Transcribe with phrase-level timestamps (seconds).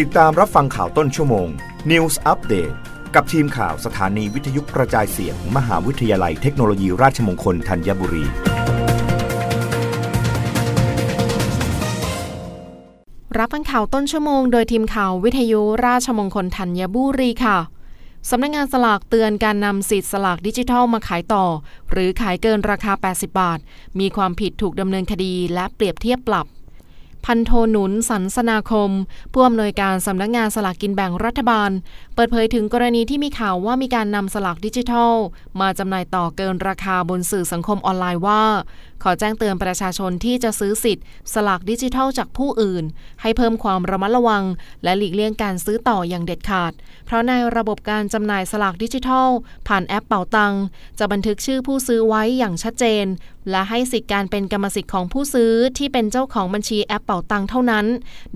[0.00, 1.48] ติดตามรับฟังข่าวต้นชั่วโมง
[1.90, 2.74] News Update
[3.14, 8.24] กับทีมข่าวสถานีวิทยุกระจายเสียงมมหาวิทยาลัยเทคโนโลยีราชมงคลธัญบุรี
[13.38, 17.58] รับฟังข่าวต้นชั่วโมงโดยทีมข่าววิทยุราชมงคลธัญบุรีค่ะ
[18.30, 21.44] สำนักงงานสลากเตือนการนำสิทธิ์สลากดิจิทัลมาขายต่อ
[21.90, 23.58] หรือขายเกินราคา 80 บาท
[24.00, 26.48] มีความผิดถูกดำเนินคดีและเปรียบเทียบปรับ
[27.26, 28.90] พันโทหนุนสันสนาคม
[29.32, 31.70] ผู้อำนวยการสำนักงงานสลากกินแบ่งรัฐบาล
[32.14, 35.12] เปิดเผยถึงกรณีที่มีข่าวว่ามีการนำสลากดิจิทัล
[35.60, 38.42] มาจำหน่ายต่อเกินราคาบนสื่อสังคมออนไลน์ว่า
[39.02, 42.84] ขอแจ้งเตือนประชาชนที่จะซื้อสิทธิ์ สลากดิจิทัลจากผู้อื่น
[43.22, 44.44] ให้เพิ่มความระมัดระวัง
[44.84, 46.72] และหลีกเลี่ยงการซื้อต่ออย่างเด็ดขาด
[47.06, 49.28] เพราะในระบบการจำหน่ายสลากดิจิทัล
[49.68, 50.54] ผ่านแอปเป๋าตัง
[50.98, 53.06] จะบันทึกชื่อผู้ซื้อไว้อย่างชัดเจน
[53.50, 57.86] และให้สิทธิการเป็นกรรมสิทธิ์ของผู้ซื้อที่เป็นเจ้าของบัญชีแอปเป่าตังเท่านั้น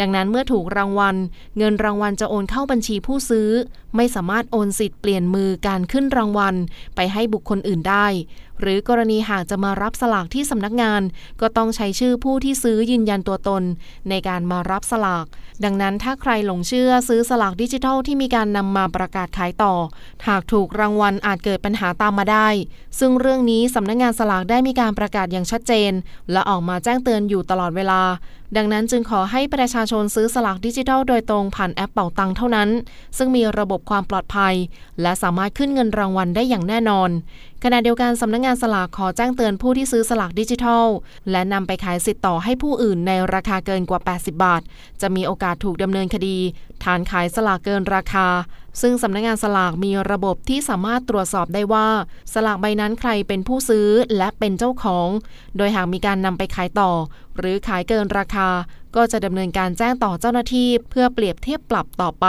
[0.00, 1.16] ดังนั้นเมื่อถูกรางวัล
[1.58, 3.48] เงินรางวัลจะโอนเข้าบัญชีผู้ซื้อ
[3.96, 6.54] ไม่สามารถโอนสิทธิ์เปลี่ยนมือการขึ้นรางวัล
[6.94, 8.06] ไปให้บุคคลอื่นได้
[8.60, 11.02] หรือกรณีหากจะมารับสลากที่สำนักงาน
[11.40, 13.62] ก็ต้องใช้ชื่อผู้ที่ซื้อยืนยันตัวตน
[14.08, 15.26] ในการมารับสลาก
[15.64, 19.74] ดังนั้นถ้าใครหลงเชื่อซื้อสลากดิจิทัลที่มีการนำมาประกาศขายต่อ
[20.26, 22.48] หากถูกรางวัลอาจเกิดปัญหาตามมาได้
[22.98, 25.92] ซึ่งเรื่องนี้สำนักงานสลากได้มีการประกาศอย่างชัดเจน
[26.32, 28.02] และออกมาแจ้งเตือนอยู่ตลอดเวลา
[28.56, 32.68] ดังนั้นจึงขอให้ประชาชนซื้อสลากดิจิทัลโดยตรงผ่านแอปเป่าตังเท่านั้น
[33.16, 34.54] ซึ่งมีระบบความปลอดภัย
[35.02, 37.10] และสามารถขึ้นเงินรางวัลได้อย่างแน่นอน
[37.66, 40.86] ขณะเดียวกันสำนักงงานสลากขอแจ้งเตือนผู้ที่ซื้อสลากดิจิทัล
[41.30, 44.62] และนำไปขายสิทธิ์ต่อให้ผู้อื่นในราคาเกินกว่า 80 บาท
[45.00, 46.36] จะมีโอกาสถูกดำเนินคดี
[46.84, 48.26] ฐานขายสลากเกินราคา
[48.80, 51.88] ซึ่งสำนักงงานสลากมีระบบที่สามารถตรวจสอบได้ว่า
[52.34, 55.08] สลากใบนั้นใครเป็นผู้ซื้อและเป็นเจ้าของ
[55.56, 56.90] โดยหากมีการนำไปขายต่อ
[57.38, 58.48] หรือขายเกินราคา
[58.96, 62.28] ก็จะดำเนินการแจ้งต่อเจ้าหน้าที่ เพื่อเปรียบเทียบปรับต่อไป